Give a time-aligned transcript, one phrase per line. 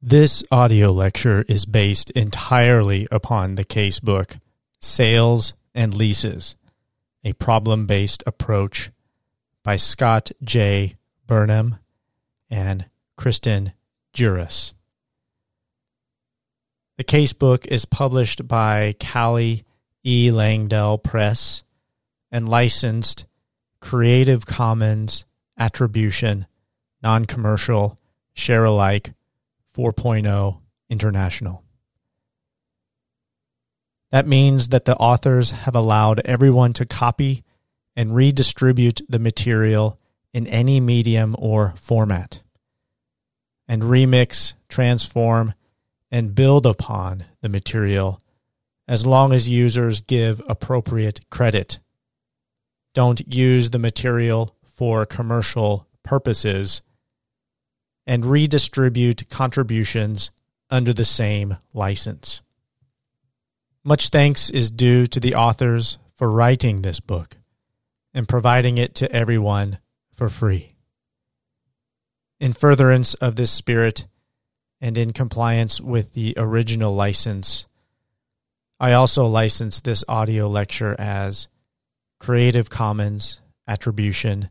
[0.00, 4.38] This audio lecture is based entirely upon the casebook
[4.80, 6.54] Sales and Leases,
[7.24, 8.92] a problem based approach
[9.64, 10.94] by Scott J.
[11.26, 11.80] Burnham
[12.48, 12.84] and
[13.16, 13.72] Kristen
[14.12, 14.72] Juras.
[16.96, 19.64] The casebook is published by Cally
[20.04, 20.30] E.
[20.30, 21.64] Langdell Press
[22.30, 23.26] and licensed
[23.80, 25.24] Creative Commons
[25.58, 26.46] Attribution,
[27.02, 27.98] Non Commercial,
[28.32, 29.12] Share Alike
[29.78, 30.58] 4.0
[30.90, 31.62] International.
[34.10, 37.44] That means that the authors have allowed everyone to copy
[37.94, 40.00] and redistribute the material
[40.34, 42.42] in any medium or format,
[43.68, 45.54] and remix, transform,
[46.10, 48.20] and build upon the material
[48.88, 51.78] as long as users give appropriate credit.
[52.94, 56.82] Don't use the material for commercial purposes
[58.08, 60.30] and redistribute contributions
[60.70, 62.40] under the same license.
[63.84, 67.36] Much thanks is due to the authors for writing this book
[68.14, 69.78] and providing it to everyone
[70.14, 70.70] for free.
[72.40, 74.06] In furtherance of this spirit
[74.80, 77.66] and in compliance with the original license,
[78.80, 81.48] I also license this audio lecture as
[82.18, 84.48] Creative Commons Attribution,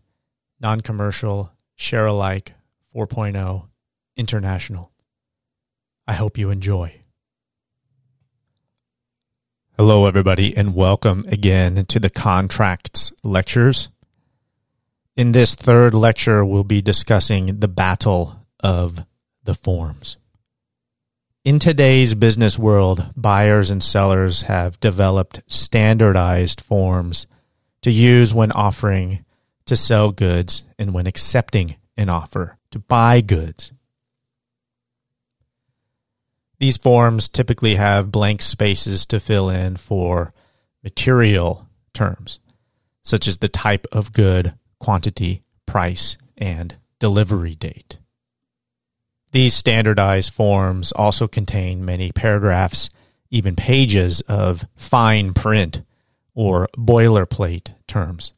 [0.59, 2.53] Non Commercial, Share Alike
[2.97, 3.67] 4.0
[4.15, 4.91] International.
[6.07, 7.01] I hope you enjoy.
[9.77, 13.89] Hello, everybody, and welcome again to the Contracts Lectures.
[15.15, 19.05] In this third lecture, we'll be discussing the battle of
[19.43, 20.17] the forms.
[21.45, 27.27] In today's business world, buyers and sellers have developed standardized forms
[27.83, 29.23] to use when offering
[29.67, 33.71] to sell goods and when accepting an offer to buy goods.
[36.59, 40.31] These forms typically have blank spaces to fill in for
[40.83, 42.39] material terms,
[43.03, 47.99] such as the type of good, quantity, price, and delivery date.
[49.33, 52.89] These standardized forms also contain many paragraphs,
[53.29, 55.83] even pages of fine print
[56.33, 58.33] or boilerplate terms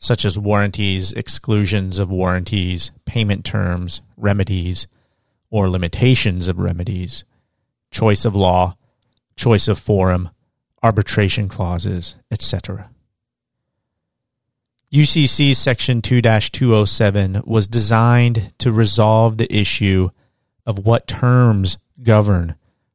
[0.00, 4.86] such as warranties, exclusions of warranties, payment terms, remedies,
[5.50, 7.24] or limitations of remedies,
[7.90, 8.76] choice of law,
[9.36, 10.30] choice of forum,
[10.82, 12.88] arbitration clauses, etc.
[14.90, 20.08] UCC Section 2 207 was designed to resolve the issue
[20.64, 22.54] of what terms govern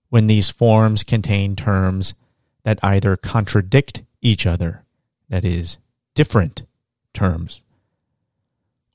[0.09, 2.16] when these forms contain terms
[2.63, 4.83] that either contradict each other,
[5.29, 5.77] that is,
[6.16, 6.63] different
[7.16, 7.64] terms,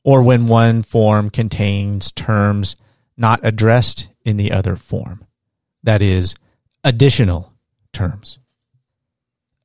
[0.05, 2.77] or when one form contains terms
[3.17, 5.25] not addressed in the other form,
[5.83, 6.35] that is,
[6.85, 7.53] additional
[7.93, 8.39] terms.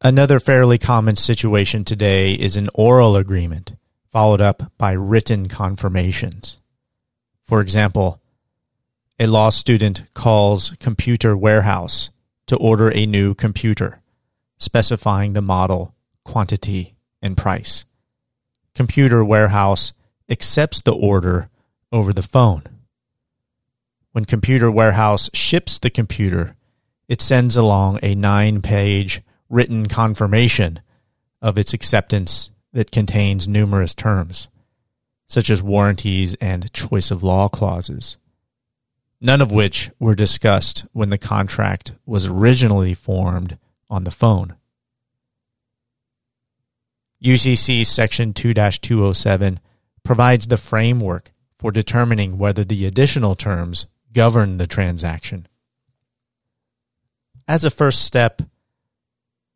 [0.02, 3.76] Another fairly common situation today is an oral agreement
[4.12, 6.60] followed up by written confirmations.
[7.44, 8.22] For example,
[9.20, 12.10] a law student calls Computer Warehouse
[12.48, 14.02] to order a new computer,
[14.58, 17.86] specifying the model, quantity, and price
[18.75, 19.94] computer warehouse
[20.30, 21.50] accepts the order
[21.91, 22.63] over the phone.
[24.12, 26.56] When Computer Warehouse ships the computer,
[27.09, 30.80] it sends along a nine page written confirmation
[31.41, 34.47] of its acceptance that contains numerous terms,
[35.28, 38.18] such as warranties and choice of law clauses,
[39.19, 43.57] none of which were discussed when the contract was originally formed
[43.90, 44.56] on the phone.
[47.24, 49.59] UCC Section 2 207
[50.03, 55.48] provides the framework for determining whether the additional terms govern the transaction.
[57.48, 58.42] As a first step,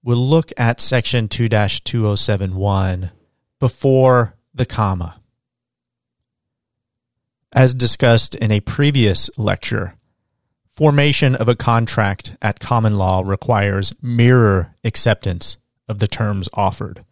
[0.04, 3.12] we'll look at Section 2 2071
[3.60, 5.20] before the comma.
[7.52, 9.96] As discussed in a previous lecture,
[10.72, 15.58] formation of a contract at common law requires mirror acceptance
[15.88, 17.04] of the terms offered.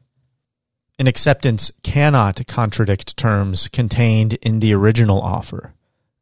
[1.00, 5.74] An acceptance cannot contradict terms contained in the original offer,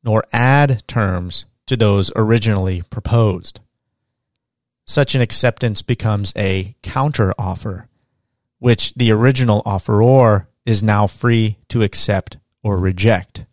[0.03, 3.61] nor add terms to those originally proposed.
[4.85, 7.85] Such an acceptance becomes a counteroffer,
[8.59, 13.45] which the original offeror is now free to accept or reject.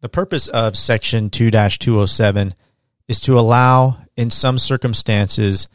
[0.00, 2.54] The purpose of Section 2 207
[3.08, 5.68] is to allow, in some circumstances,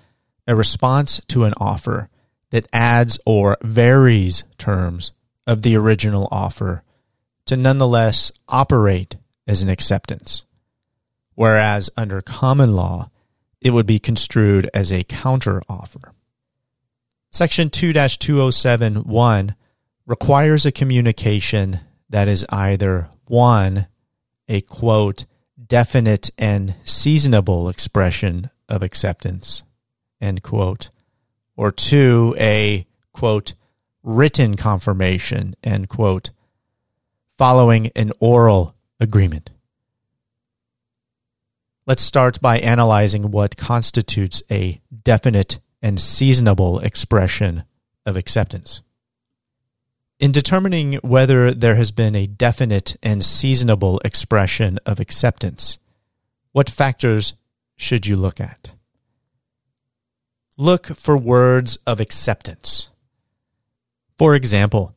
[0.48, 2.10] a response to an offer
[2.52, 5.12] that adds or varies terms
[5.46, 6.84] of the original offer
[7.46, 9.18] to nonetheless operate
[9.48, 10.46] as an acceptance,
[11.36, 13.10] whereas under common law,
[13.62, 16.12] it would be construed as a counteroffer.
[17.32, 19.56] Section 2 207.1
[20.06, 21.80] requires a communication
[22.10, 23.88] that is either 1.
[24.48, 25.26] a quote,
[25.68, 29.64] definite and seasonable expression of acceptance,
[30.20, 30.90] end quote,
[31.60, 32.38] or 2.
[32.40, 33.54] a quote,
[34.02, 36.30] written confirmation, end quote,
[37.38, 39.50] following an oral agreement.
[41.86, 47.64] Let's start by analyzing what constitutes a definite and seasonable expression
[48.06, 48.82] of acceptance.
[50.18, 55.78] In determining whether there has been a definite and seasonable expression of acceptance,
[56.54, 57.34] what factors
[57.76, 58.72] should you look at?
[60.60, 62.90] Look for words of acceptance.
[64.18, 64.94] For example,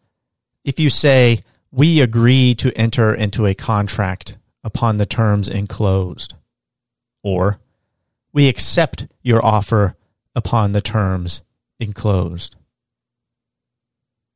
[0.65, 6.35] if you say, We agree to enter into a contract upon the terms enclosed,
[7.23, 7.61] or
[8.33, 9.97] We accept your offer
[10.35, 11.41] upon the terms
[11.81, 12.57] enclosed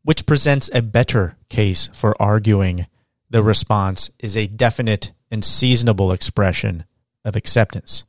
[0.07, 2.87] which presents a better case for arguing
[3.29, 6.85] the response is a definite and seasonable expression
[7.25, 8.05] of acceptance.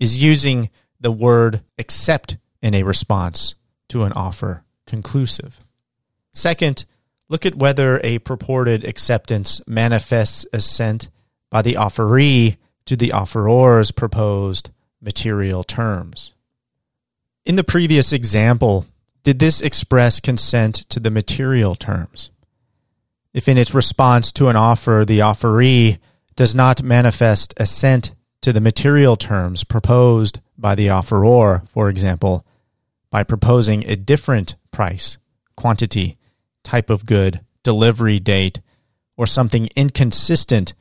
[0.00, 0.68] Is using
[1.02, 3.54] the word accept in a response
[3.88, 5.60] to an offer conclusive?
[6.32, 6.84] Second,
[7.28, 11.10] look at whether a purported acceptance manifests assent
[11.50, 12.56] by the offeree
[12.86, 14.70] to the offeror's proposed
[15.00, 16.32] material terms.
[17.44, 18.86] In the previous example,
[19.24, 22.30] did this express consent to the material terms?
[23.34, 25.98] If in its response to an offer, the offeree
[26.36, 28.12] does not manifest assent
[28.42, 32.44] to the material terms proposed by the offeror, for example,
[33.10, 35.16] by proposing a different price,
[35.56, 36.18] quantity,
[36.62, 38.60] type of good, delivery date,
[39.16, 40.74] or something inconsistent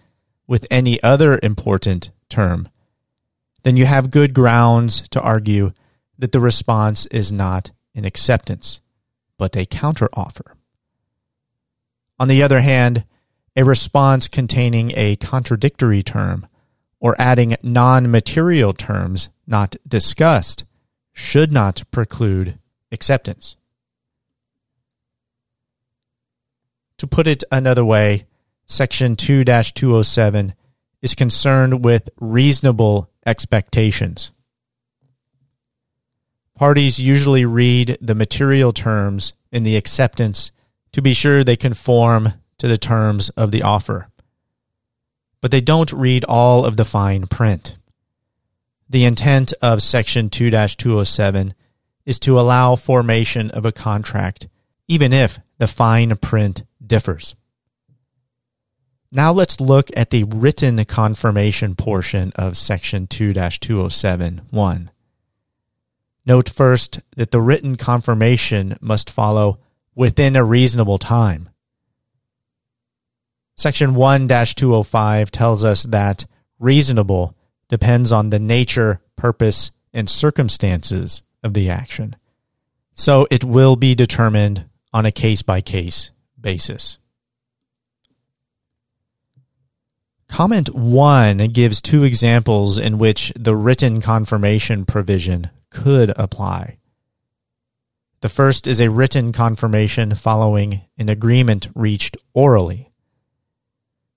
[0.48, 2.68] with any other important term,
[3.64, 5.72] then you have good grounds to argue
[6.18, 8.82] that the response is not an acceptance,
[9.38, 10.54] but a counteroffer.
[12.20, 13.06] On the other hand,
[13.56, 16.48] a response containing a contradictory term
[17.02, 20.64] or adding non material terms not discussed
[21.12, 22.58] should not preclude
[22.92, 23.58] acceptance.
[27.00, 28.28] To put it another way,
[28.68, 30.54] Section 2 207
[31.02, 34.32] is concerned with reasonable expectations.
[36.56, 40.52] Parties usually read the material terms in the acceptance
[40.92, 44.11] to be sure they conform to the terms of the offer.
[45.42, 47.78] But they don't read all of the fine print.
[48.90, 51.54] The intent of Section 2 207
[52.06, 54.48] is to allow formation of a contract,
[54.88, 57.36] even if the fine print differs.
[59.12, 64.92] Now let's look at the written confirmation portion of Section 2 207 1.
[66.26, 69.60] Note first that the written confirmation must follow
[69.96, 71.50] within a reasonable time.
[73.56, 76.26] Section 1 205 tells us that
[76.60, 77.36] reasonable
[77.70, 82.16] depends on the nature, purpose, and circumstances of the action.
[82.94, 86.98] So it will be determined on a case by case basis.
[90.28, 96.78] Comment 1 gives two examples in which the written confirmation provision could apply.
[98.22, 102.91] The first is a written confirmation following an agreement reached orally.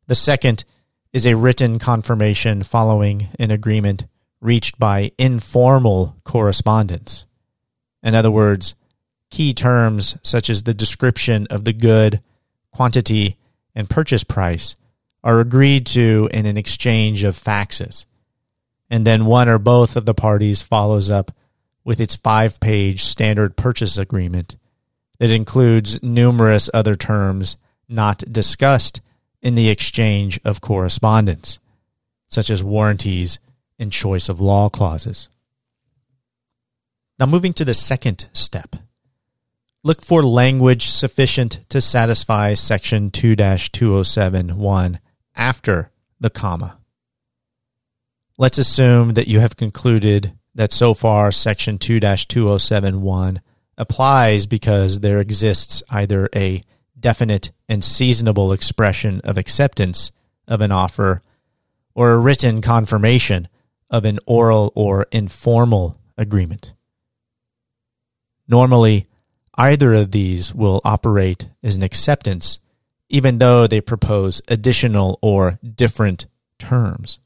[0.06, 0.64] The second
[1.12, 4.06] is a written confirmation following an agreement
[4.40, 7.26] reached by informal correspondence.
[8.02, 8.74] In other words,
[9.30, 12.20] key terms such as the description of the good,
[12.70, 13.38] quantity,
[13.74, 14.76] and purchase price
[15.22, 18.04] are agreed to in an exchange of faxes.
[18.90, 21.32] And then one or both of the parties follows up
[21.82, 24.56] with its five page standard purchase agreement
[25.18, 27.56] that includes numerous other terms
[27.88, 29.00] not discussed
[29.44, 31.60] in the exchange of correspondence,
[32.28, 33.38] such as warranties
[33.78, 35.28] and choice of law clauses.
[37.18, 38.74] Now, moving to the second step.
[39.84, 44.98] Look for language sufficient to satisfy Section 2 207.1
[45.36, 46.78] after the comma.
[48.38, 53.42] Let's assume that you have concluded that so far Section 2 2071
[53.76, 56.62] applies because there exists either a
[57.04, 60.10] definite and seasonable expression of acceptance
[60.48, 61.20] of an offer
[61.94, 63.46] or a written confirmation
[63.90, 66.72] of an oral or informal agreement.
[68.48, 69.06] Normally,
[69.54, 72.58] either of these will operate as an acceptance,
[73.10, 76.24] even though they propose additional or different
[76.58, 77.18] terms.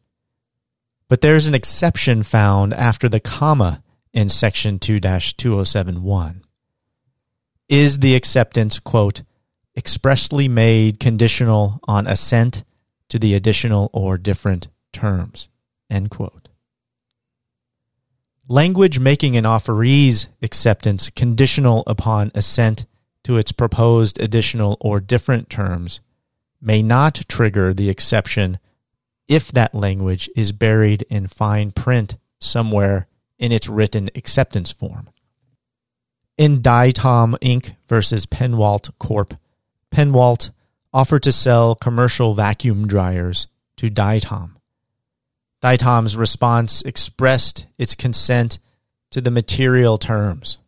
[1.08, 6.42] But there's an exception found after the comma in section 2 2071.
[7.68, 9.22] Is the acceptance, quote,
[9.78, 12.64] expressly made conditional on assent
[13.08, 15.48] to the additional or different terms,
[15.88, 16.48] end quote.
[18.48, 22.86] Language making an offeree's acceptance conditional upon assent
[23.22, 26.00] to its proposed additional or different terms
[26.60, 28.58] may not trigger the exception
[29.28, 33.06] if that language is buried in fine print somewhere
[33.38, 35.08] in its written acceptance form.
[36.36, 37.76] In Diatom Inc.
[37.86, 39.34] versus Pennwalt Corp.,
[39.90, 40.50] Pennwalt
[40.92, 44.52] offered to sell commercial vacuum dryers to Diatom.
[45.60, 48.58] Diatom's response expressed its consent
[49.10, 50.58] to the material terms.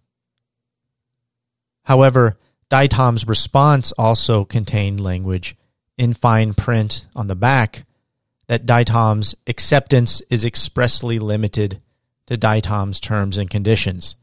[1.84, 2.38] However,
[2.70, 5.56] Diatom's response also contained language
[5.98, 7.84] in fine print on the back
[8.46, 11.80] that Diatom's acceptance is expressly limited
[12.26, 14.16] to Diatom's terms and conditions,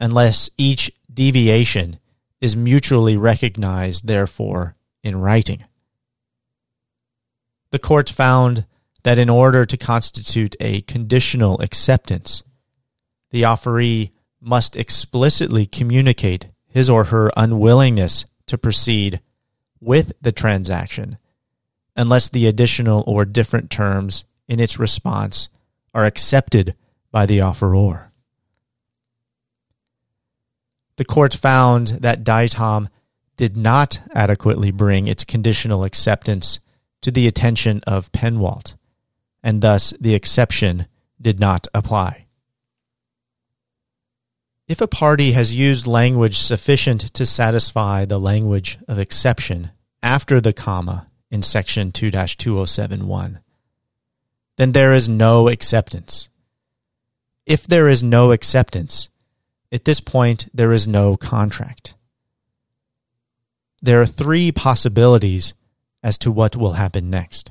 [0.00, 1.98] unless each deviation
[2.40, 5.64] is mutually recognized, therefore, in writing.
[7.70, 8.64] The court found
[9.02, 12.42] that in order to constitute a conditional acceptance,
[13.30, 19.20] the offeree must explicitly communicate his or her unwillingness to proceed
[19.80, 21.18] with the transaction
[21.96, 25.48] unless the additional or different terms in its response
[25.92, 26.74] are accepted
[27.10, 28.07] by the offeror.
[30.98, 32.88] The court found that Diatom
[33.36, 36.58] did not adequately bring its conditional acceptance
[37.02, 38.74] to the attention of Pennwalt,
[39.40, 40.86] and thus the exception
[41.20, 42.26] did not apply.
[44.66, 49.70] If a party has used language sufficient to satisfy the language of exception
[50.02, 53.38] after the comma in section 2 2071,
[54.56, 56.28] then there is no acceptance.
[57.46, 59.08] If there is no acceptance,
[59.70, 61.94] at this point there is no contract.
[63.80, 65.54] There are three possibilities
[66.02, 67.50] as to what will happen next.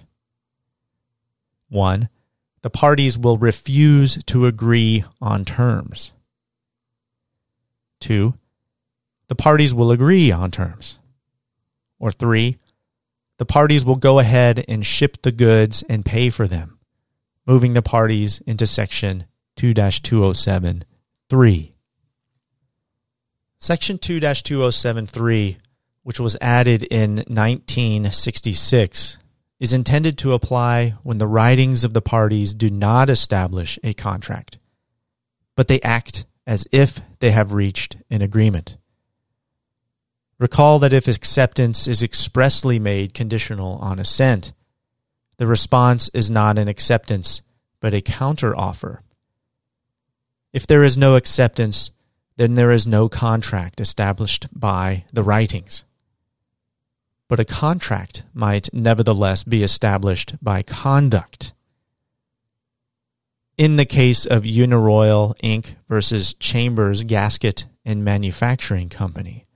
[1.69, 2.09] One,
[2.61, 6.11] the parties will refuse to agree on terms.
[7.99, 8.35] Two,
[9.27, 10.99] the parties will agree on terms.
[11.99, 12.57] Or three,
[13.37, 16.79] the parties will go ahead and ship the goods and pay for them,
[17.45, 19.25] moving the parties into section
[19.57, 20.85] 2 207
[21.29, 21.73] 3.
[23.59, 25.57] Section 2 2073,
[26.03, 29.17] which was added in 1966,
[29.59, 34.59] is intended to apply when the writings of the parties do not establish a contract,
[35.55, 38.77] but they act as if they have reached an agreement.
[40.37, 44.53] Recall that if acceptance is expressly made conditional on assent,
[45.37, 47.41] the response is not an acceptance,
[47.79, 48.99] but a counteroffer.
[50.53, 51.89] If there is no acceptance,
[52.37, 55.83] then there is no contract established by the writings.
[57.27, 61.53] But a contract might nevertheless be established by conduct.
[63.57, 65.75] In the case of Uniroyal Inc.
[65.87, 69.47] versus Chambers Gasket and Manufacturing Company,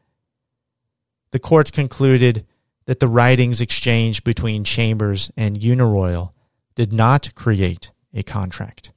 [1.29, 2.45] the courts concluded
[2.85, 6.31] that the writings exchanged between Chambers and Uniroyal
[6.73, 8.91] did not create a contract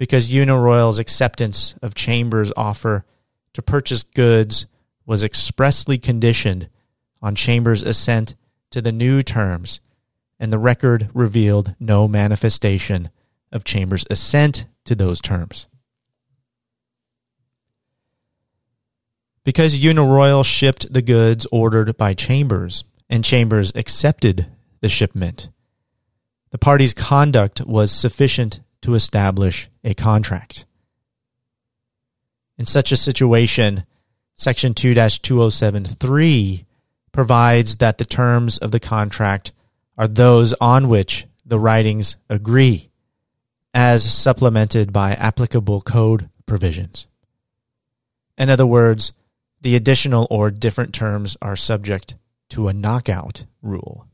[0.00, 3.04] because Uniroyal's acceptance of Chambers' offer
[3.52, 4.64] to purchase goods
[5.04, 6.70] was expressly conditioned
[7.20, 8.34] on Chambers' assent
[8.70, 9.78] to the new terms,
[10.38, 13.10] and the record revealed no manifestation
[13.52, 15.66] of Chambers' assent to those terms.
[19.44, 24.46] Because Uniroyal shipped the goods ordered by Chambers, and Chambers accepted
[24.80, 25.50] the shipment,
[26.52, 30.64] the party's conduct was sufficient to establish a contract.
[32.58, 33.84] In such a situation,
[34.36, 36.66] Section 2 2073
[37.12, 39.52] provides that the terms of the contract
[39.98, 42.90] are those on which the writings agree,
[43.74, 47.06] as supplemented by applicable code provisions.
[48.38, 49.12] In other words,
[49.60, 52.14] the additional or different terms are subject
[52.50, 54.06] to a knockout rule.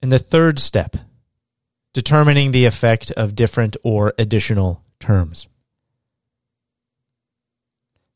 [0.00, 0.96] In the third step,
[1.92, 5.48] determining the effect of different or additional terms.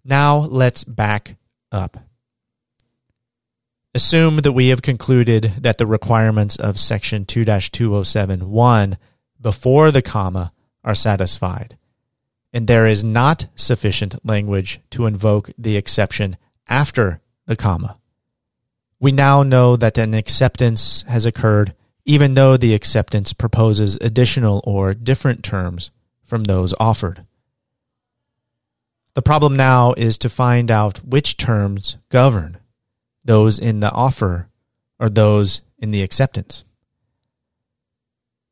[0.04, 1.36] Now let's back
[1.72, 1.98] up.
[3.94, 8.98] Assume that we have concluded that the requirements of section 2 2071
[9.40, 10.52] before the comma
[10.84, 11.76] are satisfied
[12.56, 17.98] and there is not sufficient language to invoke the exception after the comma.
[18.98, 21.74] We now know that an acceptance has occurred
[22.06, 25.90] even though the acceptance proposes additional or different terms
[26.22, 27.26] from those offered.
[29.14, 32.58] The problem now is to find out which terms govern
[33.24, 34.48] those in the offer
[35.00, 36.64] or those in the acceptance.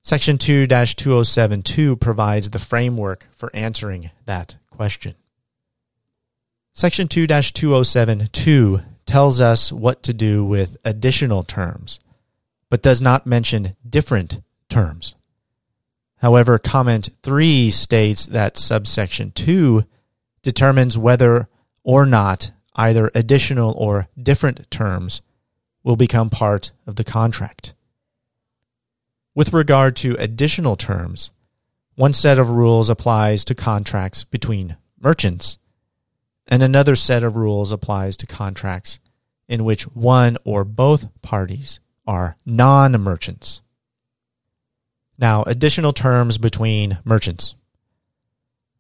[0.02, 5.14] Section 2 2072 provides the framework for answering that question.
[6.73, 12.00] Section 2 2072 tells us what to do with additional terms,
[12.71, 15.14] but does not mention different terms.
[16.18, 19.85] However, comment 3 states that subsection 2
[20.42, 21.49] determines whether
[21.83, 25.23] or not either additional or different terms
[25.83, 27.75] will become part of the contract.
[29.35, 31.30] With regard to additional terms,
[31.97, 35.59] one set of rules applies to contracts between merchants,
[36.49, 38.99] and another set of rules applies to contracts
[39.49, 43.61] in which one or both parties are non merchants.
[45.18, 47.54] Now, additional terms between merchants.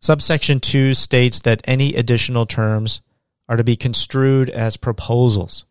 [0.00, 3.00] Subsection 2 states that any additional terms
[3.48, 5.64] are to be construed as proposals,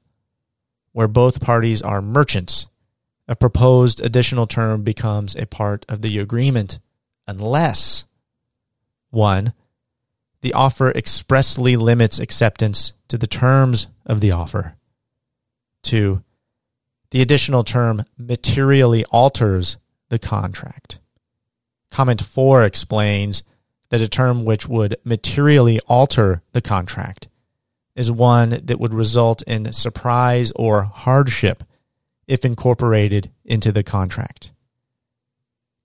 [0.91, 2.67] where both parties are merchants
[3.27, 6.79] a proposed additional term becomes a part of the agreement
[7.27, 8.05] unless
[9.11, 9.53] 1.
[10.41, 14.75] The offer expressly limits acceptance to the terms of the offer.
[15.83, 16.22] 2.
[17.13, 19.77] The additional term materially alters
[20.09, 20.97] the contract.
[21.91, 23.43] Comment 4 explains
[23.89, 27.27] that a term which would materially alter the contract
[27.95, 31.63] is one that would result in surprise or hardship
[32.25, 34.51] if incorporated into the contract.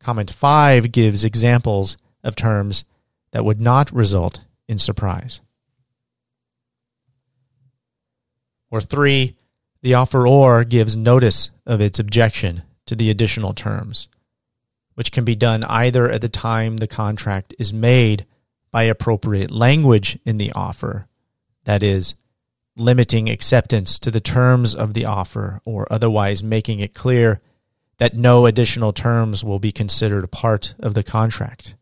[0.00, 2.86] Comment 5 gives examples of terms
[3.32, 5.42] that would not result in surprise.
[8.70, 9.36] Or 3,
[9.82, 14.08] the offeror gives notice of its objection to the additional terms,
[14.94, 18.26] which can be done either at the time the contract is made
[18.70, 21.06] by appropriate language in the offer,
[21.64, 22.14] that is,
[22.76, 27.40] limiting acceptance to the terms of the offer or otherwise making it clear
[27.98, 31.74] that no additional terms will be considered a part of the contract,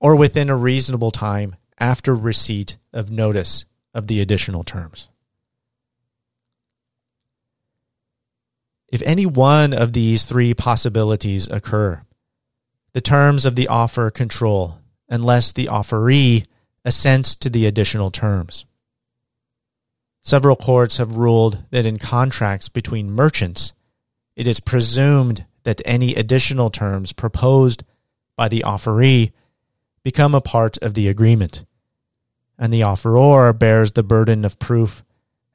[0.00, 5.08] or within a reasonable time after receipt of notice of the additional terms.
[8.92, 12.02] If any one of these three possibilities occur,
[12.92, 14.78] the terms of the offer control
[15.08, 16.44] unless the offeree
[16.84, 18.66] assents to the additional terms.
[20.22, 23.72] Several courts have ruled that in contracts between merchants,
[24.36, 27.84] it is presumed that any additional terms proposed
[28.36, 29.32] by the offeree
[30.02, 31.64] become a part of the agreement,
[32.58, 35.02] and the offeror bears the burden of proof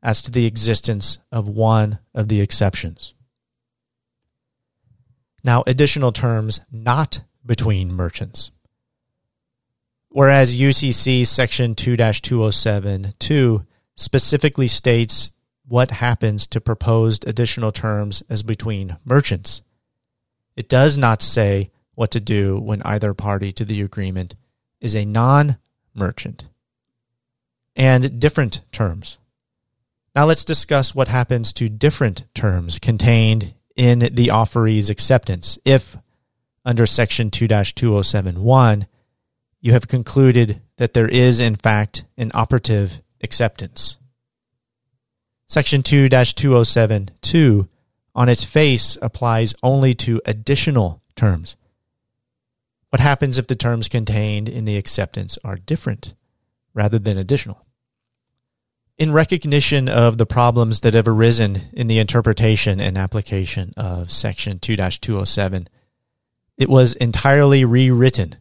[0.02, 3.14] as to the existence of one of the exceptions.
[5.48, 8.52] Now, additional terms not between merchants.
[10.10, 15.32] Whereas UCC section 2 207 2 specifically states
[15.66, 19.62] what happens to proposed additional terms as between merchants.
[20.58, 24.36] It does not say what to do when either party to the agreement
[24.82, 25.56] is a non
[25.96, 26.50] merchant.
[27.74, 29.18] And different terms.
[30.14, 35.96] Now let's discuss what happens to different terms contained in the offeree's acceptance if,
[36.66, 38.88] under Section 2 2071,
[39.62, 43.98] you have concluded that there is, in fact, an operative acceptance.
[45.48, 47.70] Section 2 2072
[48.14, 51.56] on its face applies only to additional terms.
[52.90, 56.16] What happens if the terms contained in the acceptance are different
[56.74, 57.67] rather than additional?
[58.98, 64.58] In recognition of the problems that have arisen in the interpretation and application of Section
[64.58, 65.70] 2 207,
[66.58, 68.38] it was entirely rewritten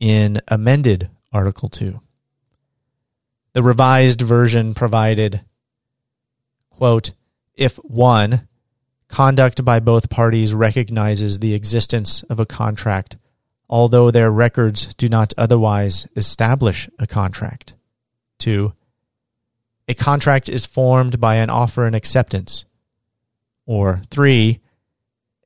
[0.00, 2.00] in amended Article 2.
[3.52, 5.42] The revised version provided,
[6.70, 7.12] quote,
[7.54, 8.48] if one,
[9.06, 13.16] conduct by both parties recognizes the existence of a contract,
[13.68, 17.74] although their records do not otherwise establish a contract.
[18.38, 18.72] Two,
[19.90, 22.64] a contract is formed by an offer and acceptance.
[23.66, 24.60] Or three,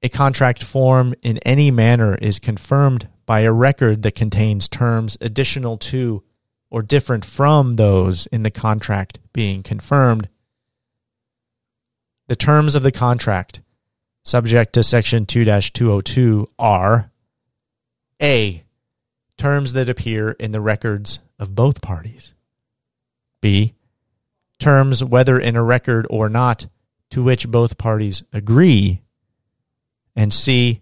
[0.03, 5.79] a contract form in any manner is confirmed by a record that contains terms additional
[5.79, 6.23] to
[6.69, 10.29] or different from those in the contract being confirmed.
[12.27, 13.63] The terms of the contract,
[14.25, 17.11] subject to Section 2 202, are
[18.21, 18.63] A.
[19.39, 22.35] Terms that appear in the records of both parties.
[23.41, 23.73] B.
[24.65, 26.69] Terms, whether in a record or not,
[27.11, 29.03] to which both parties agree.
[30.17, 30.81] And C,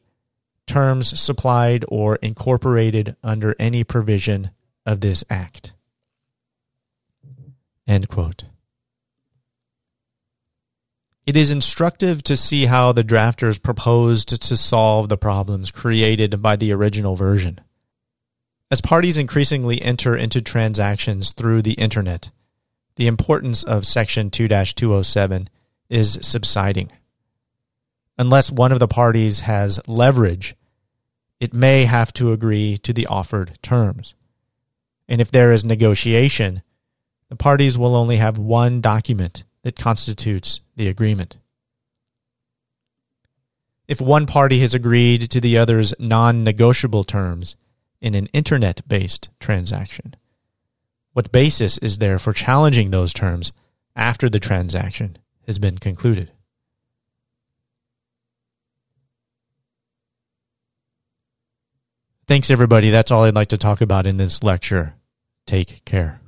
[0.68, 4.50] terms supplied or incorporated under any provision
[4.86, 5.72] of this act.
[7.88, 8.44] End quote.
[11.26, 16.54] It is instructive to see how the drafters proposed to solve the problems created by
[16.54, 17.60] the original version.
[18.70, 22.30] As parties increasingly enter into transactions through the internet,
[22.96, 25.48] the importance of Section 2 207
[25.88, 26.90] is subsiding.
[28.18, 30.54] Unless one of the parties has leverage,
[31.40, 34.14] it may have to agree to the offered terms.
[35.08, 36.62] And if there is negotiation,
[37.28, 41.38] the parties will only have one document that constitutes the agreement.
[43.88, 47.56] If one party has agreed to the other's non negotiable terms
[48.00, 50.14] in an internet based transaction,
[51.12, 53.52] what basis is there for challenging those terms
[53.94, 56.32] after the transaction has been concluded?
[62.26, 62.88] Thanks, everybody.
[62.88, 64.94] That's all I'd like to talk about in this lecture.
[65.46, 66.21] Take care.